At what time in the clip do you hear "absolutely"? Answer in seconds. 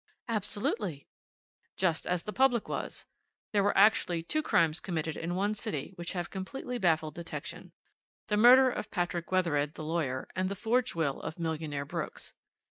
0.27-1.05